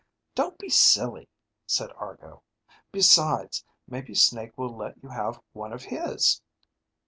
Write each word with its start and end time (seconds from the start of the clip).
"Don't 0.33 0.57
be 0.57 0.67
silly," 0.67 1.29
said 1.67 1.91
Argo. 1.95 2.41
"Besides, 2.91 3.63
maybe 3.87 4.15
Snake 4.15 4.57
will 4.57 4.75
let 4.75 4.95
you 5.03 5.09
have 5.09 5.39
one 5.53 5.71
of 5.71 5.83
his. 5.83 6.41